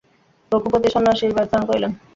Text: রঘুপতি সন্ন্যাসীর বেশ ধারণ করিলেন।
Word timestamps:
রঘুপতি 0.51 0.87
সন্ন্যাসীর 0.93 1.35
বেশ 1.37 1.47
ধারণ 1.51 1.65
করিলেন। 1.69 1.91